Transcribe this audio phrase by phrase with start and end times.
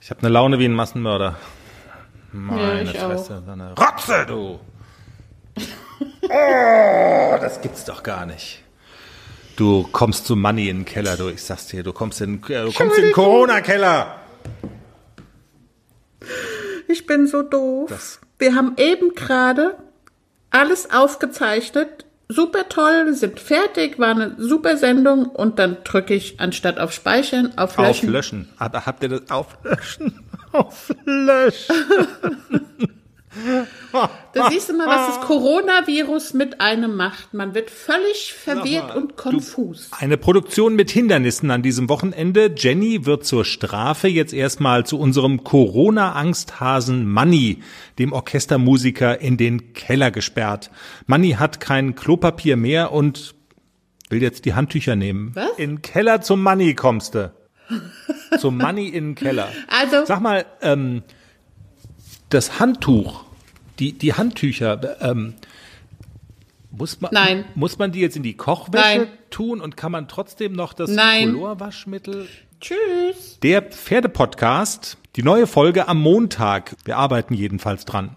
[0.00, 1.36] Ich habe eine Laune wie ein Massenmörder.
[2.32, 2.94] Meine auch.
[3.10, 4.60] Fresse, so eine Rotze, du!
[6.22, 8.62] oh, das gibt's doch gar nicht.
[9.56, 11.28] Du kommst zu Money in den Keller, du.
[11.28, 14.16] Ich sag's dir, du kommst in, äh, du kommst in den Corona-Keller.
[16.88, 17.90] Ich bin so doof.
[17.90, 19.76] Das- Wir haben eben gerade
[20.50, 22.06] alles aufgezeichnet.
[22.30, 27.58] Super toll, sind fertig, war eine super Sendung und dann drücke ich anstatt auf Speichern
[27.58, 28.08] auf Löschen.
[28.08, 28.48] Auf Löschen.
[28.56, 30.20] Aber habt ihr das auf Löschen?
[30.52, 31.76] Auf Löschen.
[34.32, 37.34] Da siehst du mal, was das Coronavirus mit einem macht.
[37.34, 39.90] Man wird völlig verwirrt und konfus.
[39.98, 42.54] Eine Produktion mit Hindernissen an diesem Wochenende.
[42.56, 47.62] Jenny wird zur Strafe jetzt erstmal zu unserem Corona-Angsthasen Manny,
[47.98, 50.70] dem Orchestermusiker, in den Keller gesperrt.
[51.06, 53.34] Manny hat kein Klopapier mehr und
[54.10, 55.32] will jetzt die Handtücher nehmen.
[55.34, 55.58] Was?
[55.58, 57.32] In den Keller zum Manny kommst du.
[58.38, 59.48] zum Manny in den Keller.
[59.68, 61.02] Also, Sag mal, ähm,
[62.28, 63.24] das Handtuch,
[63.80, 65.34] die, die Handtücher, ähm,
[66.70, 67.44] muss man, Nein.
[67.54, 69.08] muss man die jetzt in die Kochwäsche Nein.
[69.30, 71.32] tun und kann man trotzdem noch das Nein.
[71.32, 72.28] Colorwaschmittel?
[72.60, 73.38] tschüss.
[73.42, 76.76] Der Pferdepodcast, die neue Folge am Montag.
[76.84, 78.16] Wir arbeiten jedenfalls dran.